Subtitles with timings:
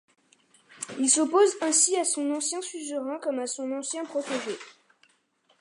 [0.97, 4.57] Il s'oppose ainsi à son ancien suzerain comme à son ancien protégé.